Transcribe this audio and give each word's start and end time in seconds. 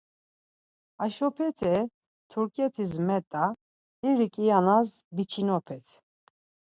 Haşopete 0.99 1.75
Turketis 2.31 2.93
met̆a, 3.07 3.45
ir 4.09 4.19
kianas 4.33 4.89
biçinopet. 5.15 5.85